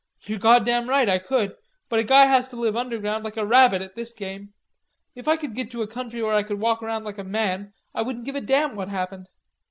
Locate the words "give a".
8.25-8.41